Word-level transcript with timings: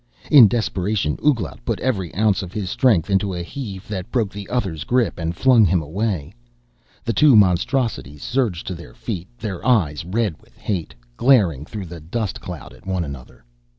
In 0.31 0.47
desperation 0.47 1.19
Ouglat 1.23 1.63
put 1.63 1.79
every 1.79 2.11
ounce 2.15 2.41
of 2.41 2.51
his 2.53 2.71
strength 2.71 3.07
into 3.11 3.35
a 3.35 3.43
heave 3.43 3.87
that 3.87 4.09
broke 4.11 4.31
the 4.31 4.49
other's 4.49 4.83
grip 4.83 5.19
and 5.19 5.35
flung 5.35 5.63
him 5.63 5.79
away. 5.79 6.33
The 7.05 7.13
two 7.13 7.35
monstrosities 7.35 8.23
surged 8.23 8.65
to 8.65 8.73
their 8.73 8.95
feet, 8.95 9.27
their 9.37 9.63
eyes 9.63 10.03
red 10.03 10.41
with 10.41 10.57
hate, 10.57 10.95
glaring 11.17 11.65
through 11.67 11.85
the 11.85 11.99
dust 11.99 12.41
cloud 12.41 12.73
at 12.73 12.87
one 12.87 13.03
another. 13.05 13.45